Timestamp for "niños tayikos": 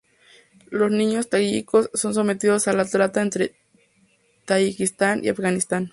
0.89-1.91